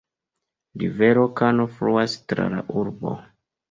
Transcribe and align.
Rivero 0.85 1.27
Kano 1.41 1.69
fluas 1.77 2.19
tra 2.31 2.53
la 2.59 2.67
urbo. 2.85 3.19